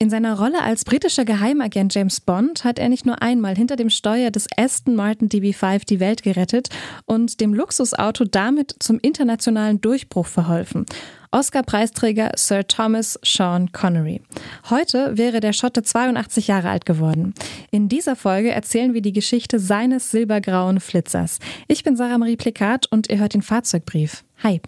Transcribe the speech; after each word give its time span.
In 0.00 0.10
seiner 0.10 0.38
Rolle 0.38 0.62
als 0.62 0.84
britischer 0.84 1.24
Geheimagent 1.24 1.92
James 1.92 2.20
Bond 2.20 2.62
hat 2.62 2.78
er 2.78 2.88
nicht 2.88 3.04
nur 3.04 3.20
einmal 3.20 3.56
hinter 3.56 3.74
dem 3.74 3.90
Steuer 3.90 4.30
des 4.30 4.46
Aston 4.56 4.94
Martin 4.94 5.28
DB5 5.28 5.84
die 5.86 5.98
Welt 5.98 6.22
gerettet 6.22 6.68
und 7.04 7.40
dem 7.40 7.52
Luxusauto 7.52 8.24
damit 8.24 8.76
zum 8.78 9.00
internationalen 9.00 9.80
Durchbruch 9.80 10.28
verholfen. 10.28 10.86
Oscar-Preisträger 11.32 12.30
Sir 12.36 12.68
Thomas 12.68 13.18
Sean 13.24 13.72
Connery. 13.72 14.22
Heute 14.70 15.18
wäre 15.18 15.40
der 15.40 15.52
Schotte 15.52 15.82
82 15.82 16.46
Jahre 16.46 16.70
alt 16.70 16.86
geworden. 16.86 17.34
In 17.72 17.88
dieser 17.88 18.14
Folge 18.14 18.52
erzählen 18.52 18.94
wir 18.94 19.02
die 19.02 19.12
Geschichte 19.12 19.58
seines 19.58 20.12
silbergrauen 20.12 20.78
Flitzers. 20.78 21.40
Ich 21.66 21.82
bin 21.82 21.96
Sarah 21.96 22.18
Marie 22.18 22.36
Plikat 22.36 22.86
und 22.92 23.10
ihr 23.10 23.18
hört 23.18 23.34
den 23.34 23.42
Fahrzeugbrief. 23.42 24.22
Hi. 24.44 24.60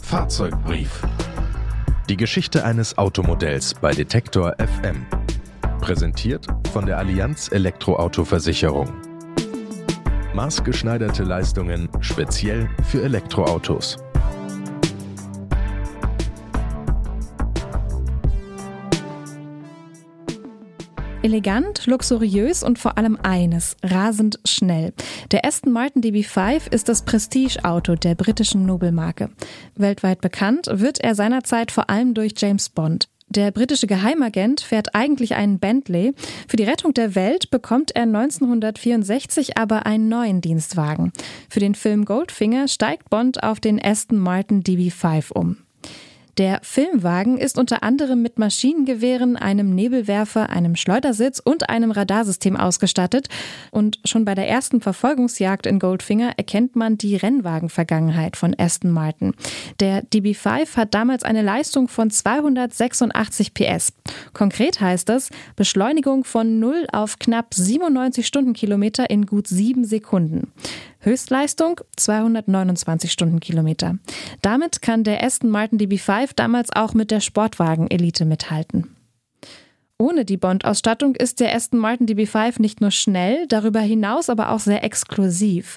Fahrzeugbrief. 0.00 1.00
Die 2.08 2.16
Geschichte 2.16 2.64
eines 2.64 2.98
Automodells 2.98 3.74
bei 3.74 3.90
Detektor 3.90 4.54
FM. 4.58 5.04
Präsentiert 5.80 6.46
von 6.72 6.86
der 6.86 6.98
Allianz 6.98 7.50
Elektroauto-Versicherung. 7.50 8.92
Maßgeschneiderte 10.32 11.24
Leistungen 11.24 11.88
speziell 12.00 12.70
für 12.84 13.02
Elektroautos. 13.02 13.96
Elegant, 21.22 21.86
luxuriös 21.86 22.62
und 22.62 22.78
vor 22.78 22.98
allem 22.98 23.18
eines, 23.22 23.76
rasend 23.82 24.38
schnell. 24.46 24.92
Der 25.32 25.44
Aston 25.44 25.72
Martin 25.72 26.02
DB5 26.02 26.70
ist 26.70 26.88
das 26.88 27.02
Prestige-Auto 27.02 27.96
der 27.96 28.14
britischen 28.14 28.66
Nobelmarke. 28.66 29.30
Weltweit 29.74 30.20
bekannt 30.20 30.68
wird 30.70 31.00
er 31.00 31.14
seinerzeit 31.14 31.72
vor 31.72 31.90
allem 31.90 32.14
durch 32.14 32.34
James 32.36 32.68
Bond. 32.68 33.08
Der 33.28 33.50
britische 33.50 33.88
Geheimagent 33.88 34.60
fährt 34.60 34.94
eigentlich 34.94 35.34
einen 35.34 35.58
Bentley. 35.58 36.14
Für 36.46 36.56
die 36.56 36.64
Rettung 36.64 36.94
der 36.94 37.16
Welt 37.16 37.50
bekommt 37.50 37.90
er 37.96 38.02
1964 38.02 39.58
aber 39.58 39.84
einen 39.84 40.08
neuen 40.08 40.40
Dienstwagen. 40.40 41.12
Für 41.50 41.58
den 41.58 41.74
Film 41.74 42.04
Goldfinger 42.04 42.68
steigt 42.68 43.10
Bond 43.10 43.42
auf 43.42 43.58
den 43.58 43.82
Aston 43.82 44.18
Martin 44.18 44.62
DB5 44.62 45.32
um. 45.32 45.65
Der 46.38 46.60
Filmwagen 46.62 47.38
ist 47.38 47.56
unter 47.56 47.82
anderem 47.82 48.20
mit 48.20 48.38
Maschinengewehren, 48.38 49.36
einem 49.36 49.74
Nebelwerfer, 49.74 50.50
einem 50.50 50.76
Schleudersitz 50.76 51.40
und 51.42 51.70
einem 51.70 51.90
Radarsystem 51.90 52.56
ausgestattet. 52.56 53.28
Und 53.70 54.00
schon 54.04 54.26
bei 54.26 54.34
der 54.34 54.46
ersten 54.46 54.82
Verfolgungsjagd 54.82 55.64
in 55.64 55.78
Goldfinger 55.78 56.34
erkennt 56.36 56.76
man 56.76 56.98
die 56.98 57.16
Rennwagenvergangenheit 57.16 58.36
von 58.36 58.54
Aston 58.58 58.90
Martin. 58.90 59.32
Der 59.80 60.04
DB5 60.04 60.76
hat 60.76 60.92
damals 60.92 61.22
eine 61.22 61.40
Leistung 61.40 61.88
von 61.88 62.10
286 62.10 63.54
PS. 63.54 63.94
Konkret 64.34 64.82
heißt 64.82 65.08
es 65.08 65.30
Beschleunigung 65.56 66.24
von 66.24 66.58
0 66.60 66.86
auf 66.92 67.18
knapp 67.18 67.54
97 67.54 68.26
Stundenkilometer 68.26 69.08
in 69.08 69.24
gut 69.24 69.48
sieben 69.48 69.86
Sekunden. 69.86 70.52
Höchstleistung 71.06 71.80
229 71.96 73.12
Stundenkilometer. 73.12 73.98
Damit 74.42 74.82
kann 74.82 75.04
der 75.04 75.22
Aston 75.22 75.50
Martin 75.50 75.78
DB5 75.78 76.30
damals 76.34 76.72
auch 76.74 76.94
mit 76.94 77.12
der 77.12 77.20
Sportwagen-Elite 77.20 78.24
mithalten. 78.24 78.96
Ohne 79.98 80.24
die 80.24 80.36
Bond-Ausstattung 80.36 81.14
ist 81.14 81.38
der 81.38 81.54
Aston 81.54 81.78
Martin 81.78 82.08
DB5 82.08 82.60
nicht 82.60 82.80
nur 82.80 82.90
schnell, 82.90 83.46
darüber 83.46 83.80
hinaus 83.80 84.28
aber 84.28 84.50
auch 84.50 84.58
sehr 84.58 84.82
exklusiv. 84.82 85.76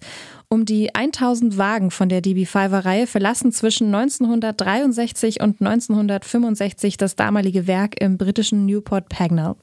Um 0.50 0.66
die 0.66 0.96
1000 0.96 1.60
Wagen 1.60 1.92
von 1.92 2.10
der 2.10 2.24
DB5er-Reihe 2.24 3.06
verlassen 3.06 3.52
zwischen 3.52 3.94
1963 3.94 5.42
und 5.42 5.62
1965 5.62 6.98
das 6.98 7.16
damalige 7.16 7.68
Werk 7.68 8.02
im 8.02 8.18
britischen 8.18 8.66
Newport 8.66 9.10
Pagnell. 9.10 9.54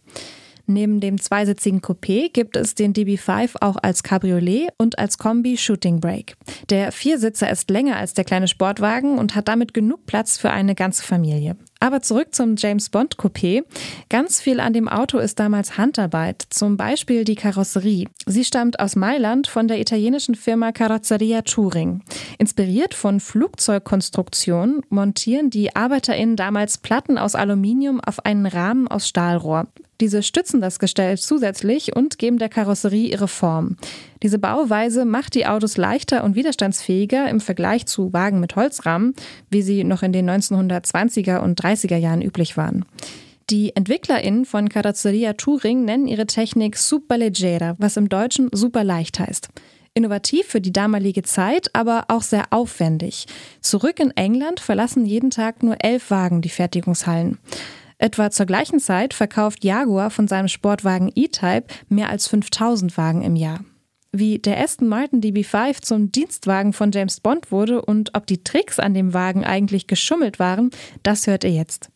Neben 0.67 1.01
dem 1.01 1.21
zweisitzigen 1.21 1.81
Coupé 1.81 2.31
gibt 2.33 2.57
es 2.57 2.75
den 2.75 2.93
DB5 2.93 3.57
auch 3.61 3.77
als 3.81 4.03
Cabriolet 4.03 4.71
und 4.79 4.99
als 4.99 5.17
Kombi 5.17 5.57
Shooting 5.57 6.01
Brake. 6.01 6.35
Der 6.71 6.91
Viersitzer 6.91 7.49
ist 7.51 7.71
länger 7.71 7.97
als 7.97 8.15
der 8.15 8.25
kleine 8.25 8.49
Sportwagen 8.49 9.19
und 9.19 9.37
hat 9.37 9.47
damit 9.47 9.75
genug 9.75 10.07
Platz 10.07 10.37
für 10.37 10.51
eine 10.51 10.75
ganze 10.75 11.05
Familie. 11.05 11.57
Aber 11.79 12.01
zurück 12.01 12.35
zum 12.35 12.57
James 12.57 12.89
Bond 12.89 13.17
Coupé. 13.17 13.63
Ganz 14.09 14.41
viel 14.41 14.61
an 14.61 14.73
dem 14.73 14.89
Auto 14.89 15.19
ist 15.19 15.39
damals 15.39 15.77
Handarbeit, 15.79 16.43
zum 16.51 16.77
Beispiel 16.77 17.25
die 17.25 17.35
Karosserie. 17.35 18.09
Sie 18.27 18.45
stammt 18.45 18.81
aus 18.81 18.97
Mailand 18.97 19.47
von 19.47 19.69
der 19.69 19.79
italienischen 19.79 20.35
Firma 20.35 20.73
Carrozzeria 20.73 21.43
Touring. 21.43 22.03
Inspiriert 22.39 22.95
von 22.95 23.21
Flugzeugkonstruktionen 23.21 24.83
montieren 24.89 25.51
die 25.51 25.77
ArbeiterInnen 25.77 26.37
damals 26.37 26.79
Platten 26.79 27.19
aus 27.19 27.35
Aluminium 27.35 28.01
auf 28.01 28.25
einen 28.25 28.47
Rahmen 28.47 28.89
aus 28.89 29.07
Stahlrohr. 29.07 29.69
Diese 30.01 30.23
stützen 30.23 30.61
das 30.61 30.79
Gestell 30.79 31.17
zusätzlich 31.17 31.97
und 31.97 32.19
geben 32.19 32.39
der 32.39 32.49
Karosserie 32.49 33.11
ihre 33.11 33.29
Form. 33.29 33.77
Diese 34.23 34.39
Bauweise 34.39 35.05
macht 35.05 35.35
die 35.35 35.47
Autos 35.47 35.77
leichter 35.77 36.23
und 36.23 36.35
widerstandsfähiger 36.35 37.29
im 37.31 37.41
Vergleich 37.41 37.87
zu 37.87 38.13
Wagen 38.13 38.41
mit 38.41 38.57
Holzrahmen, 38.57 39.15
wie 39.51 39.63
sie 39.63 39.85
noch 39.85 40.03
in 40.03 40.13
den 40.13 40.29
1920er 40.29 41.39
und 41.39 41.61
30er 41.61 41.97
Jahren 41.97 42.23
üblich 42.23 42.57
waren. 42.57 42.85
Die 43.49 43.75
EntwicklerInnen 43.75 44.45
von 44.45 44.69
Carrozzeria 44.69 45.35
Touring 45.35 45.85
nennen 45.85 46.09
ihre 46.09 46.27
Technik 46.27 46.77
Superleggera, 46.77 47.77
was 47.79 47.97
im 47.97 48.09
Deutschen 48.09 48.49
super 48.53 48.83
leicht 48.83 49.21
heißt. 49.21 49.49
Innovativ 49.95 50.47
für 50.47 50.61
die 50.61 50.73
damalige 50.73 51.23
Zeit, 51.23 51.71
aber 51.73 52.05
auch 52.09 52.23
sehr 52.23 52.47
aufwendig. 52.51 53.27
Zurück 53.63 53.99
in 53.99 54.11
England 54.11 54.61
verlassen 54.61 55.07
jeden 55.07 55.31
Tag 55.31 55.63
nur 55.63 55.77
elf 55.83 56.11
Wagen 56.11 56.43
die 56.43 56.51
Fertigungshallen. 56.51 57.39
Etwa 57.99 58.31
zur 58.31 58.47
gleichen 58.47 58.79
Zeit 58.79 59.15
verkauft 59.15 59.65
Jaguar 59.65 60.11
von 60.11 60.29
seinem 60.29 60.49
Sportwagen 60.49 61.11
E-Type 61.15 61.67
mehr 61.89 62.11
als 62.11 62.29
5000 62.29 62.97
Wagen 62.97 63.23
im 63.23 63.37
Jahr. 63.37 63.65
Wie 64.13 64.39
der 64.39 64.61
Aston 64.63 64.89
Martin 64.89 65.21
DB5 65.21 65.83
zum 65.83 66.13
Dienstwagen 66.13 66.73
von 66.73 66.91
James 66.93 67.21
Bond 67.21 67.51
wurde 67.51 67.83
und 67.83 68.15
ob 68.15 68.27
die 68.27 68.43
Tricks 68.43 68.79
an 68.79 68.95
dem 68.95 69.15
Wagen 69.15 69.45
eigentlich 69.45 69.87
geschummelt 69.87 70.39
waren, 70.39 70.71
das 71.03 71.27
hört 71.27 71.45
ihr 71.45 71.51
jetzt. 71.51 71.91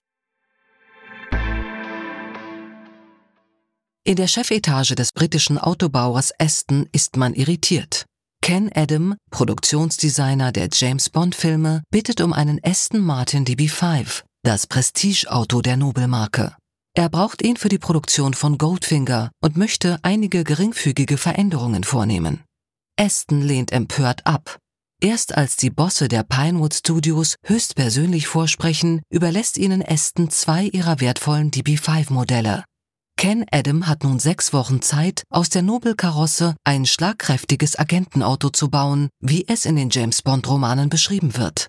In 4.03 4.17
der 4.17 4.27
Chefetage 4.27 4.95
des 4.95 5.13
britischen 5.13 5.59
Autobauers 5.59 6.33
Aston 6.39 6.89
ist 6.93 7.17
man 7.17 7.35
irritiert. 7.35 8.07
Ken 8.43 8.71
Adam, 8.75 9.15
Produktionsdesigner 9.31 10.51
der 10.53 10.71
James 10.73 11.11
Bond 11.11 11.35
Filme, 11.35 11.83
bittet 11.91 12.23
um 12.23 12.33
einen 12.33 12.59
Aston 12.65 13.01
Martin 13.01 13.45
DB5 13.45 14.23
das 14.43 14.67
Prestigeauto 14.67 15.61
der 15.61 15.77
Nobelmarke. 15.77 16.57
Er 16.95 17.09
braucht 17.09 17.43
ihn 17.43 17.57
für 17.57 17.69
die 17.69 17.79
Produktion 17.79 18.35
von 18.35 18.59
Goldfinger 18.59 19.31
und 19.43 19.57
möchte 19.57 19.99
einige 20.03 20.45
geringfügige 20.45 21.19
Veränderungen 21.19 21.85
vornehmen. 21.85 22.43
Aston 22.99 23.43
lehnt 23.43 23.71
empört 23.73 24.27
ab. 24.27 24.59
Erst 25.03 25.35
als 25.35 25.57
die 25.57 25.71
Bosse 25.71 26.09
der 26.09 26.25
Pinewood 26.25 26.75
Studios 26.75 27.37
höchstpersönlich 27.47 28.27
vorsprechen, 28.27 29.01
überlässt 29.11 29.57
ihnen 29.57 29.83
Aston 29.87 30.31
zwei 30.31 30.65
ihrer 30.65 31.01
wertvollen 31.01 31.51
DB5-Modelle. 31.51 32.65
Ken 33.17 33.45
Adam 33.51 33.87
hat 33.87 34.03
nun 34.03 34.19
sechs 34.19 34.53
Wochen 34.53 34.83
Zeit, 34.83 35.23
aus 35.31 35.51
der 35.51 35.63
Nobelkarosse 35.63 36.57
ein 36.65 36.87
schlagkräftiges 36.87 37.79
Agentenauto 37.79 38.51
zu 38.51 38.71
bauen, 38.71 39.11
wie 39.21 39.47
es 39.47 39.65
in 39.65 39.77
den 39.77 39.91
James 39.91 40.23
Bond-Romanen 40.23 40.89
beschrieben 40.89 41.37
wird. 41.37 41.69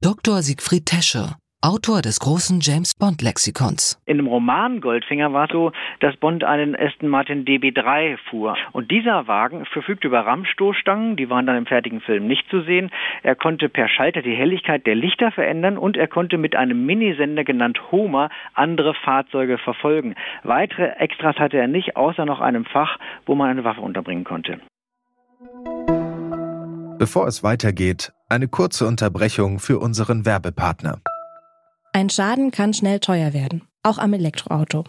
Dr. 0.00 0.42
Siegfried 0.42 0.86
Tesche, 0.86 1.36
Autor 1.64 2.02
des 2.02 2.18
großen 2.18 2.58
James 2.60 2.92
Bond 2.92 3.22
Lexikons. 3.22 3.96
In 4.04 4.16
dem 4.16 4.26
Roman 4.26 4.80
Goldfinger 4.80 5.32
war 5.32 5.44
es 5.44 5.52
so, 5.52 5.70
dass 6.00 6.16
Bond 6.16 6.42
einen 6.42 6.74
Aston 6.74 7.08
Martin 7.08 7.44
DB3 7.44 8.18
fuhr. 8.28 8.56
Und 8.72 8.90
dieser 8.90 9.28
Wagen 9.28 9.64
verfügte 9.66 10.08
über 10.08 10.26
Rammstoßstangen, 10.26 11.14
die 11.14 11.30
waren 11.30 11.46
dann 11.46 11.56
im 11.56 11.66
fertigen 11.66 12.00
Film 12.00 12.26
nicht 12.26 12.50
zu 12.50 12.62
sehen. 12.62 12.90
Er 13.22 13.36
konnte 13.36 13.68
per 13.68 13.86
Schalter 13.86 14.22
die 14.22 14.34
Helligkeit 14.34 14.88
der 14.88 14.96
Lichter 14.96 15.30
verändern 15.30 15.78
und 15.78 15.96
er 15.96 16.08
konnte 16.08 16.36
mit 16.36 16.56
einem 16.56 16.84
Minisender 16.84 17.44
genannt 17.44 17.78
Homer 17.92 18.30
andere 18.54 18.94
Fahrzeuge 18.94 19.56
verfolgen. 19.56 20.16
Weitere 20.42 20.88
Extras 20.98 21.36
hatte 21.36 21.58
er 21.58 21.68
nicht, 21.68 21.96
außer 21.96 22.24
noch 22.24 22.40
einem 22.40 22.64
Fach, 22.64 22.98
wo 23.24 23.36
man 23.36 23.50
eine 23.50 23.62
Waffe 23.62 23.82
unterbringen 23.82 24.24
konnte. 24.24 24.58
Bevor 26.98 27.28
es 27.28 27.44
weitergeht, 27.44 28.12
eine 28.28 28.48
kurze 28.48 28.84
Unterbrechung 28.84 29.60
für 29.60 29.78
unseren 29.78 30.26
Werbepartner. 30.26 30.98
Ein 31.94 32.08
Schaden 32.08 32.50
kann 32.50 32.72
schnell 32.72 33.00
teuer 33.00 33.34
werden, 33.34 33.62
auch 33.82 33.98
am 33.98 34.14
Elektroauto. 34.14 34.84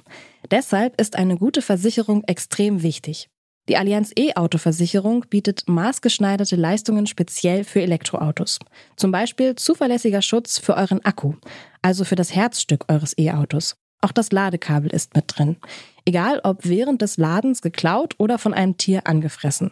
Deshalb 0.49 0.99
ist 1.01 1.17
eine 1.17 1.37
gute 1.37 1.61
Versicherung 1.61 2.23
extrem 2.23 2.81
wichtig. 2.81 3.29
Die 3.67 3.75
Allianz 3.75 4.11
E-Auto-Versicherung 4.17 5.25
bietet 5.29 5.63
maßgeschneiderte 5.67 6.55
Leistungen 6.55 7.05
speziell 7.05 7.65
für 7.65 7.81
Elektroautos. 7.81 8.59
Zum 8.95 9.11
Beispiel 9.11 9.55
zuverlässiger 9.55 10.21
Schutz 10.21 10.59
für 10.59 10.75
euren 10.75 11.03
Akku, 11.03 11.33
also 11.81 12.05
für 12.05 12.15
das 12.15 12.33
Herzstück 12.33 12.85
eures 12.89 13.17
E-Autos. 13.17 13.75
Auch 14.01 14.11
das 14.13 14.31
Ladekabel 14.31 14.89
ist 14.93 15.15
mit 15.15 15.25
drin. 15.27 15.57
Egal 16.05 16.39
ob 16.43 16.65
während 16.65 17.01
des 17.01 17.17
Ladens 17.17 17.61
geklaut 17.61 18.15
oder 18.17 18.37
von 18.37 18.53
einem 18.53 18.77
Tier 18.77 19.07
angefressen. 19.07 19.71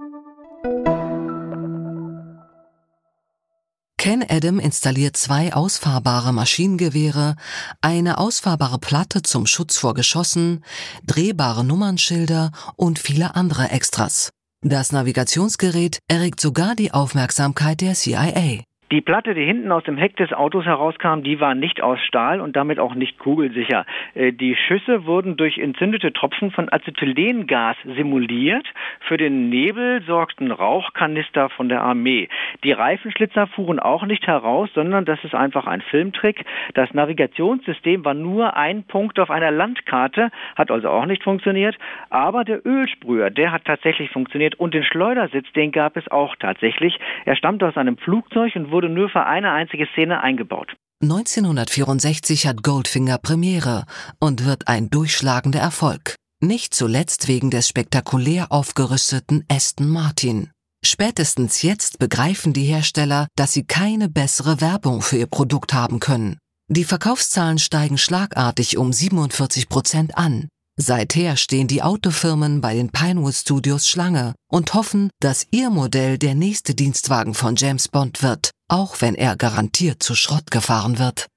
Ken 4.01 4.25
Adam 4.27 4.57
installiert 4.57 5.15
zwei 5.15 5.53
ausfahrbare 5.53 6.33
Maschinengewehre, 6.33 7.35
eine 7.81 8.17
ausfahrbare 8.17 8.79
Platte 8.79 9.21
zum 9.21 9.45
Schutz 9.45 9.77
vor 9.77 9.93
Geschossen, 9.93 10.65
drehbare 11.05 11.63
Nummernschilder 11.63 12.51
und 12.75 12.97
viele 12.97 13.35
andere 13.35 13.69
Extras. 13.69 14.31
Das 14.63 14.91
Navigationsgerät 14.91 15.99
erregt 16.07 16.39
sogar 16.39 16.73
die 16.73 16.91
Aufmerksamkeit 16.91 17.81
der 17.81 17.93
CIA. 17.93 18.63
Die 18.91 18.99
Platte, 18.99 19.33
die 19.33 19.45
hinten 19.45 19.71
aus 19.71 19.85
dem 19.85 19.95
Heck 19.95 20.17
des 20.17 20.33
Autos 20.33 20.65
herauskam, 20.65 21.21
die 21.23 21.39
war 21.39 21.55
nicht 21.55 21.81
aus 21.81 21.97
Stahl 22.01 22.41
und 22.41 22.57
damit 22.57 22.77
auch 22.77 22.93
nicht 22.93 23.19
kugelsicher. 23.19 23.85
Äh, 24.15 24.33
die 24.33 24.57
Schüsse 24.57 25.05
wurden 25.05 25.37
durch 25.37 25.57
entzündete 25.57 26.11
Tropfen 26.11 26.51
von 26.51 26.67
Acetylengas 26.69 27.77
simuliert. 27.95 28.67
Für 29.07 29.15
den 29.15 29.49
Nebel 29.49 30.01
sorgten 30.03 30.51
Rauchkanister 30.51 31.49
von 31.51 31.69
der 31.69 31.81
Armee. 31.81 32.27
Die 32.65 32.73
Reifenschlitzer 32.73 33.47
fuhren 33.47 33.79
auch 33.79 34.03
nicht 34.05 34.27
heraus, 34.27 34.69
sondern 34.75 35.05
das 35.05 35.23
ist 35.23 35.35
einfach 35.35 35.67
ein 35.67 35.81
Filmtrick. 35.81 36.43
Das 36.73 36.93
Navigationssystem 36.93 38.03
war 38.03 38.13
nur 38.13 38.57
ein 38.57 38.83
Punkt 38.83 39.19
auf 39.19 39.31
einer 39.31 39.51
Landkarte, 39.51 40.31
hat 40.57 40.69
also 40.69 40.89
auch 40.89 41.05
nicht 41.05 41.23
funktioniert. 41.23 41.77
Aber 42.09 42.43
der 42.43 42.65
Ölsprüher, 42.65 43.29
der 43.29 43.53
hat 43.53 43.63
tatsächlich 43.63 44.11
funktioniert 44.11 44.55
und 44.55 44.73
den 44.73 44.83
Schleudersitz, 44.83 45.49
den 45.53 45.71
gab 45.71 45.95
es 45.95 46.11
auch 46.11 46.35
tatsächlich. 46.35 46.99
Er 47.23 47.37
stammt 47.37 47.63
aus 47.63 47.77
einem 47.77 47.97
Flugzeug 47.97 48.53
und 48.57 48.69
wurde 48.69 48.80
wurde 48.81 48.93
nur 48.93 49.09
für 49.09 49.25
eine 49.25 49.51
einzige 49.51 49.85
Szene 49.93 50.21
eingebaut. 50.21 50.75
1964 51.03 52.47
hat 52.47 52.63
Goldfinger 52.63 53.17
Premiere 53.17 53.85
und 54.19 54.45
wird 54.45 54.67
ein 54.67 54.89
durchschlagender 54.89 55.59
Erfolg. 55.59 56.15
Nicht 56.43 56.73
zuletzt 56.73 57.27
wegen 57.27 57.51
des 57.51 57.67
spektakulär 57.67 58.51
aufgerüsteten 58.51 59.45
Aston 59.51 59.87
Martin. 59.87 60.49
Spätestens 60.83 61.61
jetzt 61.61 61.99
begreifen 61.99 62.53
die 62.53 62.63
Hersteller, 62.63 63.27
dass 63.35 63.53
sie 63.53 63.65
keine 63.65 64.09
bessere 64.09 64.61
Werbung 64.61 65.01
für 65.01 65.17
ihr 65.17 65.27
Produkt 65.27 65.73
haben 65.73 65.99
können. 65.99 66.39
Die 66.67 66.83
Verkaufszahlen 66.83 67.59
steigen 67.59 67.99
schlagartig 67.99 68.77
um 68.77 68.91
47 68.91 69.69
Prozent 69.69 70.17
an. 70.17 70.49
Seither 70.81 71.37
stehen 71.37 71.67
die 71.67 71.83
Autofirmen 71.83 72.59
bei 72.59 72.73
den 72.73 72.89
Pinewood 72.89 73.35
Studios 73.35 73.87
Schlange 73.87 74.33
und 74.49 74.73
hoffen, 74.73 75.11
dass 75.19 75.45
ihr 75.51 75.69
Modell 75.69 76.17
der 76.17 76.33
nächste 76.33 76.73
Dienstwagen 76.73 77.35
von 77.35 77.55
James 77.55 77.87
Bond 77.87 78.23
wird, 78.23 78.49
auch 78.67 78.99
wenn 78.99 79.13
er 79.13 79.35
garantiert 79.35 80.01
zu 80.01 80.15
Schrott 80.15 80.49
gefahren 80.49 80.97
wird. 80.97 81.27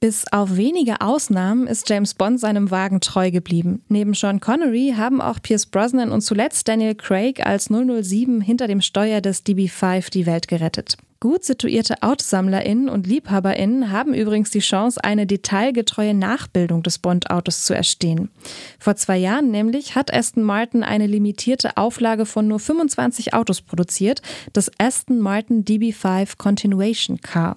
Bis 0.00 0.24
auf 0.32 0.56
wenige 0.56 1.02
Ausnahmen 1.02 1.66
ist 1.66 1.86
James 1.90 2.14
Bond 2.14 2.40
seinem 2.40 2.70
Wagen 2.70 3.02
treu 3.02 3.30
geblieben. 3.30 3.84
Neben 3.88 4.14
Sean 4.14 4.40
Connery 4.40 4.94
haben 4.96 5.20
auch 5.20 5.40
Pierce 5.42 5.66
Brosnan 5.66 6.12
und 6.12 6.22
zuletzt 6.22 6.66
Daniel 6.66 6.94
Craig 6.94 7.44
als 7.44 7.66
007 7.66 8.40
hinter 8.40 8.68
dem 8.68 8.80
Steuer 8.80 9.20
des 9.20 9.44
DB5 9.44 10.10
die 10.10 10.24
Welt 10.24 10.48
gerettet. 10.48 10.96
Gut 11.22 11.44
situierte 11.44 12.02
AutosammlerInnen 12.02 12.88
und 12.88 13.06
LiebhaberInnen 13.06 13.92
haben 13.92 14.12
übrigens 14.12 14.50
die 14.50 14.58
Chance, 14.58 15.04
eine 15.04 15.24
detailgetreue 15.24 16.14
Nachbildung 16.14 16.82
des 16.82 16.98
Bond-Autos 16.98 17.64
zu 17.64 17.74
erstehen. 17.74 18.32
Vor 18.80 18.96
zwei 18.96 19.18
Jahren 19.18 19.52
nämlich 19.52 19.94
hat 19.94 20.12
Aston 20.12 20.42
Martin 20.42 20.82
eine 20.82 21.06
limitierte 21.06 21.76
Auflage 21.76 22.26
von 22.26 22.48
nur 22.48 22.58
25 22.58 23.34
Autos 23.34 23.60
produziert, 23.60 24.20
das 24.52 24.68
Aston 24.78 25.20
Martin 25.20 25.64
DB5 25.64 26.36
Continuation 26.38 27.20
Car. 27.20 27.56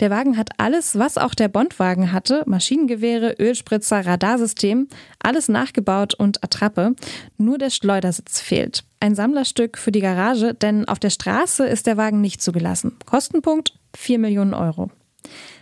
Der 0.00 0.10
Wagen 0.10 0.36
hat 0.36 0.50
alles, 0.58 0.98
was 0.98 1.18
auch 1.18 1.34
der 1.34 1.48
Bondwagen 1.48 2.12
hatte: 2.12 2.42
Maschinengewehre, 2.46 3.36
Ölspritzer, 3.38 4.04
Radarsystem, 4.04 4.88
alles 5.18 5.48
nachgebaut 5.48 6.14
und 6.14 6.42
Attrappe. 6.44 6.94
Nur 7.38 7.58
der 7.58 7.70
Schleudersitz 7.70 8.40
fehlt. 8.40 8.84
Ein 9.00 9.14
Sammlerstück 9.14 9.78
für 9.78 9.92
die 9.92 10.00
Garage, 10.00 10.54
denn 10.54 10.86
auf 10.86 10.98
der 10.98 11.10
Straße 11.10 11.66
ist 11.66 11.86
der 11.86 11.96
Wagen 11.96 12.20
nicht 12.20 12.42
zugelassen. 12.42 12.96
Kostenpunkt 13.06 13.74
4 13.96 14.18
Millionen 14.18 14.54
Euro. 14.54 14.90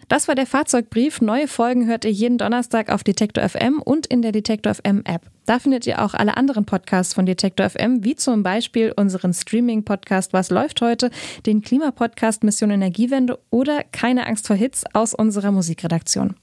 Das 0.09 0.29
war 0.29 0.35
der 0.35 0.47
Fahrzeugbrief. 0.47 1.21
Neue 1.21 1.49
Folgen 1.49 1.87
hört 1.87 2.05
ihr 2.05 2.13
jeden 2.13 2.39
Donnerstag 2.39 2.91
auf 2.91 3.05
Detektor 3.05 3.49
FM 3.49 3.81
und 3.83 4.07
in 4.07 4.23
der 4.23 4.33
Detektor 4.33 4.75
FM 4.75 5.03
App. 5.05 5.31
Da 5.47 5.59
findet 5.59 5.87
ihr 5.87 6.03
auch 6.03 6.15
alle 6.15 6.37
anderen 6.37 6.65
Podcasts 6.65 7.15
von 7.15 7.27
Detektor 7.27 7.69
FM, 7.69 8.05
wie 8.05 8.15
zum 8.15 8.43
Beispiel 8.43 8.93
unseren 8.97 9.35
Streaming-Podcast 9.35 10.33
Was 10.33 10.51
läuft 10.51 10.81
heute, 10.81 11.11
den 11.47 11.63
Klimapodcast 11.63 12.45
Mission 12.45 12.71
Energiewende 12.71 13.39
oder 13.51 13.83
Keine 13.93 14.27
Angst 14.27 14.47
vor 14.47 14.57
Hits 14.57 14.85
aus 14.93 15.15
unserer 15.15 15.53
Musikredaktion. 15.53 16.35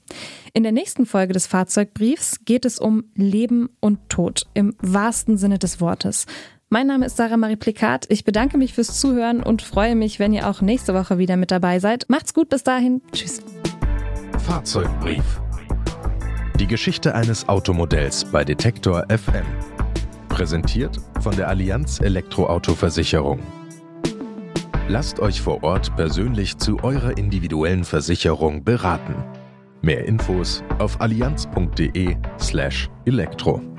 In 0.54 0.62
der 0.62 0.72
nächsten 0.72 1.06
Folge 1.06 1.32
des 1.32 1.46
Fahrzeugbriefs 1.46 2.44
geht 2.44 2.64
es 2.64 2.78
um 2.78 3.04
Leben 3.14 3.70
und 3.80 4.08
Tod 4.08 4.46
im 4.54 4.74
wahrsten 4.80 5.36
Sinne 5.36 5.58
des 5.58 5.80
Wortes. 5.80 6.26
Mein 6.72 6.86
Name 6.86 7.04
ist 7.04 7.18
Sarah 7.18 7.36
Marie 7.36 7.56
Plikat. 7.56 8.06
Ich 8.08 8.24
bedanke 8.24 8.56
mich 8.56 8.72
fürs 8.72 8.98
Zuhören 8.98 9.42
und 9.42 9.60
freue 9.60 9.94
mich, 9.94 10.18
wenn 10.18 10.32
ihr 10.32 10.48
auch 10.48 10.62
nächste 10.62 10.94
Woche 10.94 11.18
wieder 11.18 11.36
mit 11.36 11.50
dabei 11.50 11.80
seid. 11.80 12.08
Macht's 12.08 12.32
gut 12.32 12.48
bis 12.48 12.62
dahin. 12.62 13.02
Tschüss. 13.12 13.42
Fahrzeugbrief. 14.38 15.42
Die 16.58 16.66
Geschichte 16.66 17.14
eines 17.14 17.46
Automodells 17.46 18.24
bei 18.24 18.42
Detektor 18.42 19.04
FM. 19.10 19.44
Präsentiert 20.30 20.96
von 21.20 21.36
der 21.36 21.48
Allianz 21.48 22.00
Elektroauto-Versicherung. 22.00 23.40
Lasst 24.88 25.20
euch 25.20 25.42
vor 25.42 25.62
Ort 25.62 25.94
persönlich 25.94 26.56
zu 26.56 26.82
eurer 26.82 27.18
individuellen 27.18 27.84
Versicherung 27.84 28.64
beraten. 28.64 29.14
Mehr 29.82 30.06
Infos 30.06 30.64
auf 30.78 30.98
allianz.de/elektro. 31.02 33.71